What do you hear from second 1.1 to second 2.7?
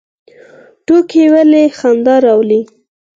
ولې خندا راوړي؟